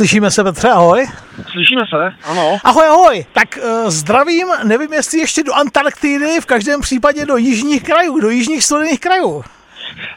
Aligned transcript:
Slyšíme 0.00 0.30
se, 0.30 0.44
Petře, 0.44 0.68
ahoj. 0.68 1.06
Slyšíme 1.52 1.82
se, 1.90 2.14
ano. 2.24 2.58
Ahoj, 2.64 2.86
ahoj. 2.86 3.24
Tak 3.32 3.58
uh, 3.62 3.90
zdravím, 3.90 4.48
nevím, 4.64 4.92
jestli 4.92 5.18
ještě 5.18 5.42
do 5.42 5.54
Antarktidy, 5.54 6.40
v 6.40 6.46
každém 6.46 6.80
případě 6.80 7.26
do 7.26 7.36
jižních 7.36 7.82
krajů, 7.82 8.20
do 8.20 8.30
jižních 8.30 8.64
studených 8.64 9.00
krajů. 9.00 9.44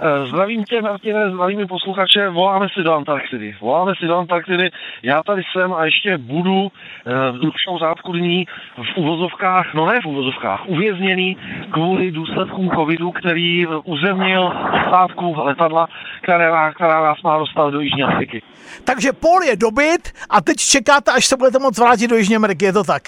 Eh, 0.01 0.27
zdravím 0.27 0.63
tě, 0.63 0.81
Martine, 0.81 1.31
zdravím 1.31 1.67
posluchače, 1.67 2.29
voláme 2.29 2.67
si 2.73 2.83
do 2.83 2.93
Antarktidy. 2.93 3.55
Voláme 3.61 3.93
si 3.99 4.07
do 4.07 4.17
Antarktidy, 4.17 4.69
já 5.03 5.23
tady 5.23 5.41
jsem 5.51 5.73
a 5.73 5.85
ještě 5.85 6.17
budu 6.17 6.71
eh, 7.05 7.31
v 7.31 7.39
dlouhšou 7.39 7.77
řádku 7.79 8.11
dní 8.11 8.45
v 8.93 8.97
uvozovkách, 8.97 9.73
no 9.73 9.85
ne 9.85 10.01
v 10.01 10.05
uvozovkách, 10.05 10.61
uvězněný 10.67 11.37
kvůli 11.71 12.11
důsledkům 12.11 12.69
covidu, 12.69 13.11
který 13.11 13.67
uzemnil 13.67 14.53
stávku 14.87 15.35
letadla, 15.43 15.87
která, 16.21 16.73
která 16.73 17.03
nás 17.03 17.21
má 17.23 17.37
dostat 17.37 17.69
do 17.69 17.79
Jižní 17.79 18.03
Ameriky. 18.03 18.41
Takže 18.83 19.13
Pol 19.13 19.43
je 19.43 19.55
dobyt 19.55 20.11
a 20.29 20.41
teď 20.41 20.57
čekáte, 20.57 21.11
až 21.11 21.25
se 21.25 21.37
budete 21.37 21.59
moct 21.59 21.77
vrátit 21.77 22.07
do 22.07 22.15
Jižní 22.15 22.35
Ameriky, 22.35 22.65
je 22.65 22.73
to 22.73 22.83
tak? 22.83 23.03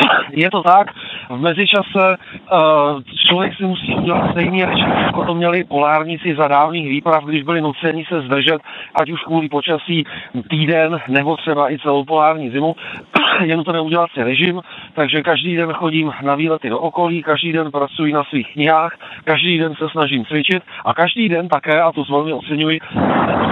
Je 0.32 0.50
to 0.50 0.62
tak, 0.62 0.86
v 1.30 1.40
mezičase 1.40 2.16
uh, 2.52 3.02
člověk 3.26 3.56
si 3.56 3.64
musí 3.64 3.94
udělat 3.94 4.30
stejný 4.30 4.64
režim, 4.64 4.88
jako 4.88 5.24
to 5.24 5.34
měli 5.34 5.64
polárníci 5.64 6.34
za 6.34 6.48
dávných 6.48 6.88
výprav, 6.88 7.24
když 7.24 7.42
byli 7.42 7.60
nuceni 7.60 8.04
se 8.04 8.20
zdržet, 8.20 8.62
ať 9.00 9.10
už 9.10 9.22
kvůli 9.22 9.48
počasí 9.48 10.04
týden, 10.50 11.00
nebo 11.08 11.36
třeba 11.36 11.72
i 11.72 11.78
celou 11.78 12.04
polární 12.04 12.50
zimu. 12.50 12.76
Jen 13.44 13.64
to 13.64 13.72
neudělat 13.72 14.10
si 14.14 14.22
režim, 14.22 14.60
takže 14.94 15.22
každý 15.22 15.56
den 15.56 15.72
chodím 15.72 16.12
na 16.22 16.34
výlety 16.34 16.70
do 16.70 16.78
okolí, 16.78 17.22
každý 17.22 17.52
den 17.52 17.70
pracuji 17.70 18.12
na 18.12 18.24
svých 18.24 18.52
knihách, 18.52 18.98
každý 19.24 19.58
den 19.58 19.74
se 19.74 19.88
snažím 19.88 20.24
cvičit 20.24 20.62
a 20.84 20.94
každý 20.94 21.28
den 21.28 21.48
také, 21.48 21.80
a 21.80 21.92
to 21.92 22.04
velmi 22.10 22.32
oceňuji, 22.32 22.80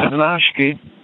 přednášky 0.00 0.78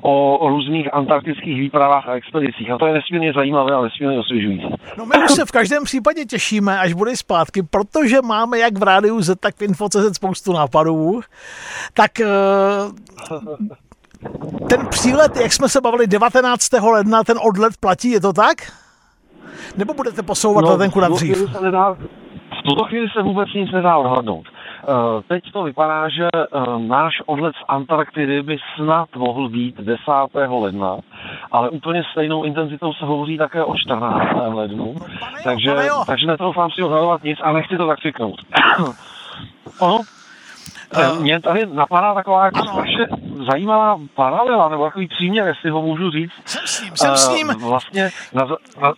o, 0.00 0.38
o 0.38 0.48
různých 0.48 0.94
antarktických 0.94 1.60
výpravách 1.60 2.08
a 2.08 2.12
expedicích. 2.14 2.70
A 2.70 2.78
to 2.78 2.86
je 2.86 2.94
nesmírně 2.94 3.32
zajímavé 3.32 3.74
a 3.74 3.82
nesmírně 3.82 4.18
osvěžující. 4.18 4.68
No 4.98 5.06
my 5.06 5.24
už 5.24 5.30
se 5.30 5.44
v 5.44 5.50
každém 5.50 5.84
případě 5.84 6.24
těšíme, 6.24 6.78
až 6.78 6.92
bude 6.92 7.16
zpátky, 7.16 7.62
protože 7.62 8.22
máme 8.22 8.58
jak 8.58 8.78
v 8.78 8.82
rádiu 8.82 9.20
Z, 9.20 9.40
tak 9.40 9.56
v 9.56 9.62
Info.cz 9.62 10.16
spoustu 10.16 10.52
nápadů. 10.52 11.20
Tak 11.94 12.20
eh, 12.20 12.26
ten 14.68 14.86
přílet, 14.86 15.36
jak 15.36 15.52
jsme 15.52 15.68
se 15.68 15.80
bavili 15.80 16.06
19. 16.06 16.72
ledna, 16.72 17.24
ten 17.24 17.36
odlet 17.48 17.72
platí, 17.80 18.10
je 18.10 18.20
to 18.20 18.32
tak? 18.32 18.56
Nebo 19.76 19.94
budete 19.94 20.22
posouvat 20.22 20.64
no, 20.64 20.70
letenku 20.70 21.00
na 21.00 21.08
dřív? 21.08 21.36
v 22.58 22.62
tuto 22.68 22.84
chvíli 22.84 23.08
se 23.16 23.22
vůbec 23.22 23.48
nic 23.54 23.72
nedá 23.72 23.96
odhadnout. 23.96 24.46
Eh, 24.88 25.22
teď 25.28 25.52
to 25.52 25.62
vypadá, 25.62 26.08
že 26.08 26.28
eh, 26.34 26.60
náš 26.78 27.22
odlet 27.26 27.54
z 27.56 27.64
Antarktidy 27.68 28.42
by 28.42 28.56
snad 28.76 29.08
mohl 29.16 29.48
být 29.48 29.76
10. 29.80 30.00
ledna, 30.48 30.96
ale 31.52 31.70
úplně 31.70 32.02
stejnou 32.12 32.44
intenzitou 32.44 32.92
se 32.92 33.04
hovoří 33.04 33.38
také 33.38 33.64
o 33.64 33.76
14. 33.76 34.54
lednu, 34.54 34.94
takže, 35.44 35.76
takže 36.06 36.26
netroufám 36.26 36.70
si 36.70 36.82
odhadovat 36.82 37.24
nic 37.24 37.38
a 37.42 37.52
nechci 37.52 37.76
to 37.76 37.86
tak 37.86 38.00
cyknout. 38.00 38.40
ono, 39.80 40.00
Uh, 40.96 41.20
Mě 41.20 41.40
tady 41.40 41.66
napadá 41.66 42.14
taková 42.14 42.44
jako 42.44 42.58
strašně 42.58 43.06
zajímavá 43.50 43.98
paralela, 44.14 44.68
nebo 44.68 44.84
takový 44.84 45.08
příměr, 45.08 45.46
jestli 45.46 45.70
ho 45.70 45.82
můžu 45.82 46.10
říct. 46.10 46.32
Jsem 46.44 46.66
s 46.66 46.82
ním, 46.82 46.96
jsem 46.96 47.16
s 47.16 47.28
ním. 47.28 47.48
Uh, 47.48 47.54
vlastně, 47.54 48.10
na, 48.32 48.46
na, 48.82 48.92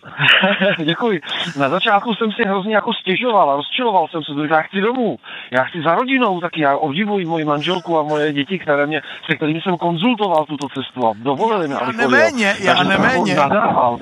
děkuji. 0.85 1.21
Na 1.59 1.69
začátku 1.69 2.15
jsem 2.15 2.31
si 2.31 2.43
hrozně 2.43 2.75
jako 2.75 2.93
stěžoval 2.93 3.51
a 3.51 3.55
rozčiloval 3.55 4.07
jsem 4.07 4.23
se, 4.23 4.47
že 4.47 4.53
já 4.53 4.61
chci 4.61 4.81
domů, 4.81 5.17
já 5.51 5.63
chci 5.63 5.81
za 5.81 5.95
rodinou, 5.95 6.41
tak 6.41 6.57
já 6.57 6.77
obdivuji 6.77 7.25
moji 7.25 7.45
manželku 7.45 7.99
a 7.99 8.03
moje 8.03 8.33
děti, 8.33 8.59
které 8.59 8.85
mě, 8.85 9.01
se 9.29 9.35
kterými 9.35 9.61
jsem 9.61 9.77
konzultoval 9.77 10.45
tuto 10.45 10.67
cestu 10.69 11.07
a 11.07 11.13
dovolili 11.15 11.67
mi, 11.67 11.73
Já 11.73 11.91
neméně, 11.91 12.55
já 12.59 12.83
neméně. 12.83 13.35
Nadával. 13.35 13.99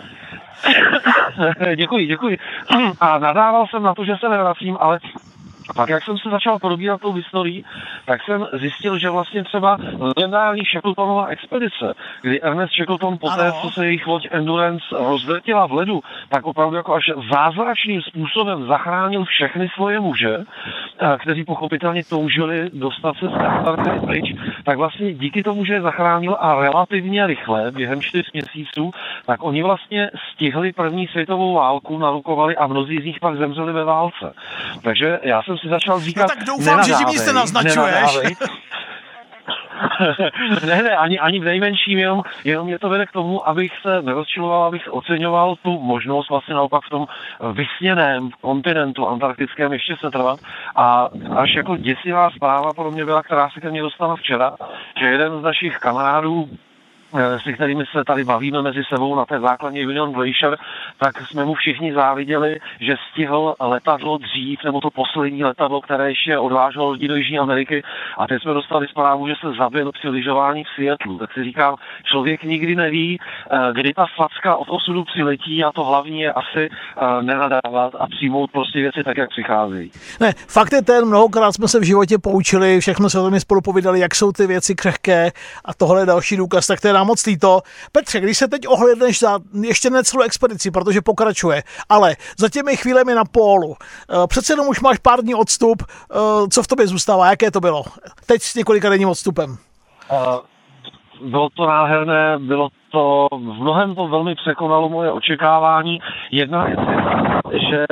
děkuji, 1.75 2.07
děkuji. 2.07 2.37
A 2.99 3.19
nadával 3.19 3.67
jsem 3.67 3.83
na 3.83 3.95
to, 3.95 4.05
že 4.05 4.13
se 4.19 4.29
nevracím, 4.29 4.77
ale 4.79 4.99
a 5.69 5.73
pak, 5.73 5.89
jak 5.89 6.03
jsem 6.03 6.17
se 6.17 6.29
začal 6.29 6.59
probírat 6.59 7.01
tou 7.01 7.11
historií, 7.11 7.65
tak 8.05 8.23
jsem 8.23 8.47
zjistil, 8.53 8.99
že 8.99 9.09
vlastně 9.09 9.43
třeba 9.43 9.77
legendární 9.99 10.61
Shackletonova 10.63 11.25
expedice, 11.25 11.93
kdy 12.21 12.41
Ernest 12.41 12.73
Shackleton 12.73 13.17
poté, 13.17 13.51
co 13.61 13.69
se 13.69 13.85
jejich 13.85 14.07
loď 14.07 14.27
Endurance 14.31 14.85
rozvrtila 14.91 15.65
v 15.67 15.73
ledu, 15.73 16.01
tak 16.29 16.45
opravdu 16.45 16.75
jako 16.75 16.93
až 16.93 17.03
zázračným 17.31 18.01
způsobem 18.01 18.67
zachránil 18.67 19.25
všechny 19.25 19.69
svoje 19.69 19.99
muže, 19.99 20.37
kteří 21.21 21.43
pochopitelně 21.43 22.03
toužili 22.03 22.69
dostat 22.73 23.15
se 23.19 23.25
z 23.27 23.33
Antarktidy 23.33 23.99
pryč, 23.99 24.35
tak 24.63 24.77
vlastně 24.77 25.13
díky 25.13 25.43
tomu, 25.43 25.65
že 25.65 25.73
je 25.73 25.81
zachránil 25.81 26.37
a 26.39 26.61
relativně 26.61 27.27
rychle, 27.27 27.71
během 27.71 28.01
čtyř 28.01 28.31
měsíců, 28.33 28.91
tak 29.25 29.43
oni 29.43 29.63
vlastně 29.63 30.11
stihli 30.33 30.73
první 30.73 31.07
světovou 31.07 31.53
válku, 31.53 31.97
narukovali 31.97 32.55
a 32.55 32.67
mnozí 32.67 33.01
z 33.01 33.05
nich 33.05 33.19
pak 33.19 33.37
zemřeli 33.37 33.73
ve 33.73 33.83
válce. 33.83 34.33
Takže 34.81 35.19
já 35.23 35.43
jsem 35.43 35.57
si 35.57 35.67
začal 35.69 35.99
říkat, 35.99 36.21
no 36.21 36.27
tak 36.27 36.43
doufám, 36.45 36.83
že 36.83 36.93
tím 36.93 37.07
nic 37.07 37.25
nenaznačuješ. 37.25 38.19
ne, 40.65 40.83
ne, 40.83 40.97
ani, 40.97 41.19
ani 41.19 41.39
v 41.39 41.43
nejmenším, 41.43 41.99
jenom, 41.99 42.23
jenom 42.43 42.67
mě 42.67 42.79
to 42.79 42.89
vede 42.89 43.05
k 43.05 43.11
tomu, 43.11 43.49
abych 43.49 43.71
se 43.81 44.01
nerozčiloval, 44.01 44.63
abych 44.63 44.93
oceňoval 44.93 45.55
tu 45.55 45.79
možnost 45.79 46.29
vlastně 46.29 46.55
naopak 46.55 46.83
v 46.83 46.89
tom 46.89 47.05
vysněném 47.53 48.29
kontinentu 48.41 49.07
antarktickém 49.07 49.73
ještě 49.73 49.95
se 49.99 50.11
trvat. 50.11 50.39
A 50.75 51.09
až 51.35 51.55
jako 51.55 51.77
děsivá 51.77 52.29
zpráva 52.29 52.73
pro 52.73 52.91
mě 52.91 53.05
byla, 53.05 53.23
která 53.23 53.49
se 53.49 53.61
ke 53.61 53.69
mně 53.69 53.81
dostala 53.81 54.15
včera, 54.15 54.55
že 54.99 55.05
jeden 55.05 55.39
z 55.39 55.43
našich 55.43 55.77
kamarádů 55.77 56.49
se 57.43 57.53
kterými 57.53 57.83
se 57.91 58.03
tady 58.03 58.23
bavíme 58.23 58.61
mezi 58.61 58.83
sebou 58.83 59.15
na 59.15 59.25
té 59.25 59.39
základně 59.39 59.87
Union 59.87 60.11
Glacier, 60.11 60.57
tak 60.99 61.21
jsme 61.21 61.45
mu 61.45 61.53
všichni 61.53 61.93
záviděli, 61.93 62.59
že 62.79 62.95
stihl 63.11 63.55
letadlo 63.59 64.17
dřív, 64.17 64.59
nebo 64.63 64.81
to 64.81 64.89
poslední 64.89 65.43
letadlo, 65.43 65.81
které 65.81 66.09
ještě 66.09 66.37
odváželo 66.37 66.91
lidi 66.91 67.07
do 67.07 67.15
Jižní 67.15 67.39
Ameriky. 67.39 67.83
A 68.17 68.27
teď 68.27 68.41
jsme 68.41 68.53
dostali 68.53 68.87
zprávu, 68.87 69.27
že 69.27 69.33
se 69.41 69.47
zabil 69.57 69.91
při 69.91 70.09
lyžování 70.09 70.63
v 70.63 70.67
Světlu. 70.75 71.17
Tak 71.17 71.33
si 71.33 71.43
říkám, 71.43 71.75
člověk 72.03 72.43
nikdy 72.43 72.75
neví, 72.75 73.19
eh, 73.19 73.57
kdy 73.73 73.93
ta 73.93 74.05
facka 74.15 74.55
od 74.55 74.67
osudu 74.69 75.03
přiletí 75.03 75.63
a 75.63 75.71
to 75.71 75.83
hlavní 75.83 76.21
je 76.21 76.33
asi 76.33 76.69
eh, 76.69 77.23
nenadávat 77.23 77.95
a 77.99 78.07
přijmout 78.07 78.51
prostě 78.51 78.79
věci 78.79 79.03
tak, 79.03 79.17
jak 79.17 79.29
přicházejí. 79.29 79.91
Ne, 80.19 80.33
fakt 80.47 80.73
je 80.73 80.81
ten, 80.81 81.05
mnohokrát 81.05 81.51
jsme 81.51 81.67
se 81.67 81.79
v 81.79 81.83
životě 81.83 82.17
poučili, 82.17 82.79
všechno 82.79 83.09
se 83.09 83.19
o 83.19 83.29
tom 83.29 83.39
spolu 83.39 83.61
povídali, 83.61 83.99
jak 83.99 84.15
jsou 84.15 84.31
ty 84.31 84.47
věci 84.47 84.75
křehké 84.75 85.31
a 85.65 85.73
tohle 85.73 86.01
je 86.01 86.05
další 86.05 86.37
důkaz, 86.37 86.67
tak 86.67 86.81
to 86.81 86.87
je 86.87 86.93
nám 86.93 87.04
moc 87.05 87.25
líto. 87.25 87.61
Petře, 87.91 88.19
když 88.19 88.37
se 88.37 88.47
teď 88.47 88.67
ohledneš 88.67 89.19
za 89.19 89.39
ještě 89.61 89.89
necelou 89.89 90.23
expedici, 90.23 90.71
protože 90.71 91.01
pokračuje, 91.01 91.63
ale 91.89 92.15
za 92.37 92.49
těmi 92.49 92.77
chvílemi 92.77 93.15
na 93.15 93.23
pólu, 93.25 93.75
eh, 93.79 94.27
přece 94.27 94.53
jenom 94.53 94.67
už 94.67 94.81
máš 94.81 94.97
pár 94.97 95.21
dní 95.21 95.35
odstup, 95.35 95.83
eh, 95.83 96.15
co 96.51 96.63
v 96.63 96.67
tobě 96.67 96.87
zůstává, 96.87 97.29
jaké 97.29 97.51
to 97.51 97.59
bylo? 97.59 97.83
Teď 98.25 98.41
s 98.41 98.55
několika 98.55 98.89
denním 98.89 99.09
odstupem. 99.09 99.57
Uh, 100.11 101.29
bylo 101.29 101.49
to 101.49 101.65
nádherné, 101.67 102.37
bylo 102.39 102.69
to, 102.91 103.27
v 103.31 103.61
mnohem 103.61 103.95
to 103.95 104.07
velmi 104.07 104.35
překonalo 104.35 104.89
moje 104.89 105.11
očekávání. 105.11 105.99
Jedna 106.31 106.63
věc 106.63 106.79
je, 107.51 107.59
že 107.69 107.85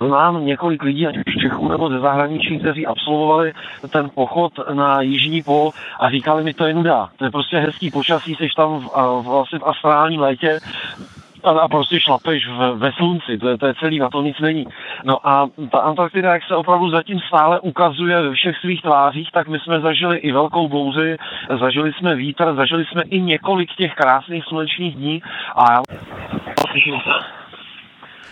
znám 0.00 0.46
několik 0.46 0.82
lidí, 0.82 1.06
ať 1.06 1.16
už 1.16 1.36
Čechů 1.40 1.68
nebo 1.68 1.90
ze 1.90 1.98
zahraničí, 1.98 2.58
kteří 2.58 2.86
absolvovali 2.86 3.52
ten 3.92 4.10
pochod 4.14 4.52
na 4.72 5.00
Jižní 5.00 5.42
pol 5.42 5.70
a 6.00 6.10
říkali 6.10 6.44
mi, 6.44 6.54
to 6.54 6.66
je 6.66 6.74
nuda. 6.74 7.08
To 7.16 7.24
je 7.24 7.30
prostě 7.30 7.58
hezký 7.58 7.90
počasí, 7.90 8.34
jsi 8.34 8.48
tam 8.56 8.80
v, 8.80 8.88
v, 9.22 9.22
vlastně 9.22 9.58
v 9.58 9.64
astrálním 9.64 10.20
létě, 10.20 10.58
a, 11.44 11.50
a 11.50 11.68
prostě 11.68 12.00
šlapeš 12.00 12.48
v, 12.48 12.74
ve 12.74 12.92
slunci, 12.92 13.38
to 13.38 13.48
je, 13.48 13.58
to 13.58 13.66
je 13.66 13.74
celý, 13.74 13.98
na 13.98 14.08
to 14.08 14.22
nic 14.22 14.38
není. 14.40 14.66
No 15.04 15.28
a 15.28 15.46
ta 15.72 15.78
Antarktida, 15.78 16.32
jak 16.32 16.42
se 16.48 16.56
opravdu 16.56 16.90
zatím 16.90 17.20
stále 17.20 17.60
ukazuje 17.60 18.22
ve 18.22 18.32
všech 18.32 18.56
svých 18.56 18.82
tvářích, 18.82 19.32
tak 19.32 19.48
my 19.48 19.58
jsme 19.58 19.80
zažili 19.80 20.16
i 20.16 20.32
velkou 20.32 20.68
bouři, 20.68 21.16
zažili 21.60 21.92
jsme 21.92 22.14
vítr, 22.14 22.54
zažili 22.54 22.84
jsme 22.84 23.02
i 23.02 23.20
několik 23.20 23.70
těch 23.76 23.94
krásných 23.94 24.44
slunečních 24.44 24.94
dní 24.94 25.22
a 25.56 25.72
já 25.72 25.82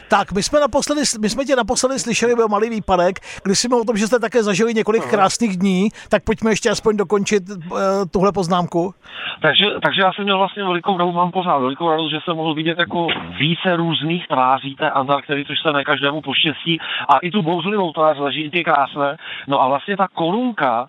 tak, 0.08 0.32
my 0.32 0.42
jsme, 0.42 0.60
naposledy, 0.60 1.00
my 1.20 1.28
jsme 1.30 1.44
tě 1.44 1.56
naposledy 1.56 1.98
slyšeli 1.98 2.34
byl 2.34 2.48
malý 2.48 2.70
výpadek, 2.70 3.20
když 3.44 3.58
jsme 3.58 3.76
o 3.76 3.84
tom, 3.84 3.96
že 3.96 4.06
jste 4.06 4.18
také 4.18 4.42
zažili 4.42 4.74
několik 4.74 5.06
krásných 5.10 5.56
dní, 5.56 5.88
tak 6.08 6.24
pojďme 6.24 6.50
ještě 6.50 6.70
aspoň 6.70 6.96
dokončit 6.96 7.42
uh, 7.50 7.78
tuhle 8.10 8.32
poznámku. 8.32 8.94
Takže, 9.42 9.64
takže 9.82 10.00
já 10.00 10.12
jsem 10.12 10.24
měl 10.24 10.38
vlastně 10.38 10.64
velikou 10.64 10.98
radost, 10.98 11.14
mám 11.14 11.30
pořád 11.30 11.58
velikou 11.58 11.90
radost, 11.90 12.10
že 12.10 12.18
jsem 12.24 12.36
mohl 12.36 12.54
vidět 12.54 12.78
jako 12.78 13.06
více 13.38 13.76
různých 13.76 14.28
tváří 14.28 14.76
té 14.76 14.90
Antarktidy, 14.90 15.44
což 15.44 15.58
se 15.62 15.72
ne 15.72 15.84
každému 15.84 16.20
poštěstí, 16.20 16.78
a 17.08 17.18
i 17.18 17.30
tu 17.30 17.42
bouřlivou 17.42 17.92
tvář 17.92 18.18
leží 18.18 18.50
ty 18.50 18.64
krásné. 18.64 19.16
No 19.46 19.62
a 19.62 19.68
vlastně 19.68 19.96
ta 19.96 20.08
korunka, 20.14 20.86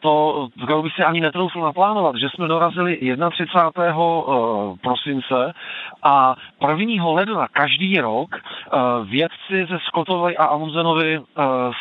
to, 0.00 0.48
kterou 0.64 0.82
bych 0.82 0.92
si 0.92 1.02
ani 1.02 1.20
netroufl 1.20 1.60
naplánovat, 1.60 2.16
že 2.16 2.28
jsme 2.28 2.48
dorazili 2.48 2.98
31. 3.30 3.98
Uh, 3.98 4.76
prosince 4.76 5.52
a 6.02 6.36
1. 6.68 7.06
ledna 7.06 7.48
každý 7.48 7.98
rok 8.00 8.36
vědci 9.04 9.66
ze 9.70 9.78
Scottovy 9.78 10.36
a 10.36 10.44
Amundsenovy 10.44 11.20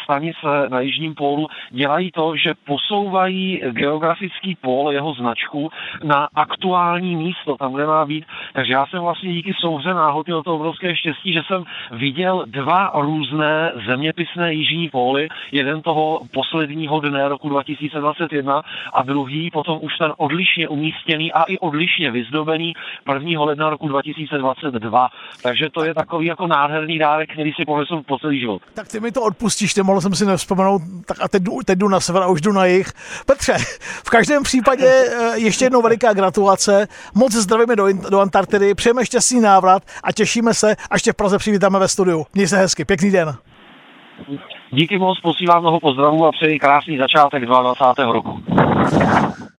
stanice 0.04 0.70
na 0.70 0.80
Jižním 0.80 1.16
pólu 1.16 1.48
dělají 1.70 2.12
to, 2.12 2.36
že 2.36 2.54
posouvají 2.66 3.62
geografický 3.72 4.56
pól, 4.56 4.92
jeho 4.92 5.14
značku, 5.14 5.70
na 6.04 6.28
aktuální 6.36 7.16
místo, 7.16 7.58
tam, 7.58 7.74
kde 7.74 7.86
má 7.86 8.06
být. 8.06 8.26
Takže 8.54 8.74
já 8.74 8.86
jsem 8.86 9.00
vlastně 9.00 9.34
díky 9.34 9.54
souhře 9.54 9.94
náhody 9.94 10.34
o 10.34 10.44
to 10.44 10.56
obrovské 10.56 10.96
štěstí, 10.96 11.34
že 11.34 11.42
jsem 11.48 11.64
viděl 11.92 12.44
dva 12.46 12.92
různé 12.96 13.72
zeměpisné 13.86 14.54
jižní 14.54 14.90
póly, 14.90 15.28
jeden 15.52 15.82
toho 15.82 16.22
posledního 16.34 17.00
dne 17.00 17.30
roku 17.30 17.50
2021 17.50 18.62
a 18.94 19.04
druhý 19.04 19.52
potom 19.52 19.80
už 19.82 19.98
ten 19.98 20.14
odlišně 20.18 20.68
umístěný 20.68 21.34
a 21.34 21.44
i 21.44 21.60
odlišně 21.60 22.12
vyzdobený 22.12 22.74
1. 23.14 23.44
ledna 23.44 23.70
roku 23.70 23.88
2022. 23.88 25.08
Takže 25.44 25.70
to 25.70 25.84
je 25.84 25.94
takový 25.94 26.26
jako 26.26 26.48
nádherný 26.48 26.77
dárek, 27.00 27.34
který 27.34 27.52
si 27.52 27.66
ponesl 27.66 28.02
po 28.08 28.20
celý 28.20 28.40
život. 28.40 28.62
Tak 28.74 28.88
ty 28.88 29.00
mi 29.00 29.12
to 29.12 29.22
odpustíš, 29.22 29.74
ty 29.74 29.84
mohl 29.84 30.02
jsem 30.02 30.16
si 30.16 30.26
nevzpomenout, 30.26 30.82
tak 31.06 31.18
a 31.22 31.28
teď 31.28 31.44
jdu, 31.44 31.60
teď 31.66 31.80
jdu 31.80 31.88
na 31.88 32.00
sever 32.00 32.24
a 32.24 32.28
už 32.28 32.42
jdu 32.42 32.52
na 32.52 32.66
jich. 32.66 32.88
Petře, 33.26 33.54
v 34.06 34.10
každém 34.10 34.44
případě 34.44 34.86
eh, 35.12 35.40
ještě 35.40 35.66
jednou 35.66 35.82
veliká 35.82 36.14
gratulace, 36.14 36.88
moc 37.16 37.32
zdravíme 37.32 37.76
do, 37.76 37.88
do 38.10 38.20
Antarktidy, 38.20 38.76
přejeme 38.76 39.06
šťastný 39.06 39.40
návrat 39.42 39.84
a 40.04 40.12
těšíme 40.12 40.54
se, 40.54 40.76
až 40.92 41.02
tě 41.02 41.12
v 41.12 41.16
Praze 41.16 41.38
přivítáme 41.38 41.80
ve 41.80 41.88
studiu. 41.88 42.26
Měj 42.34 42.48
se 42.48 42.58
hezky, 42.58 42.86
pěkný 42.86 43.12
den. 43.12 43.36
Díky 44.72 44.98
moc, 44.98 45.20
posílám 45.22 45.62
mnoho 45.62 45.80
pozdravů 45.80 46.26
a 46.26 46.32
přeji 46.32 46.60
krásný 46.60 46.98
začátek 46.98 47.46
22. 47.46 48.14
roku. 48.14 48.44